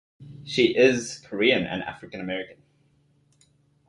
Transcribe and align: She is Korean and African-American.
She 0.43 0.75
is 0.75 1.19
Korean 1.19 1.63
and 1.67 1.83
African-American. 1.83 2.57